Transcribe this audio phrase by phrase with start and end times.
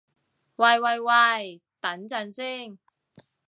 [0.55, 2.79] 喂喂喂，等陣先